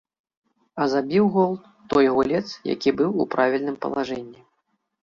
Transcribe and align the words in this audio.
А 0.81 0.87
забіў 0.93 1.25
гол 1.35 1.53
той 1.93 2.05
гулец, 2.17 2.45
які 2.73 2.89
быў 3.03 3.11
у 3.27 3.31
правільным 3.37 3.75
палажэнні. 3.87 4.41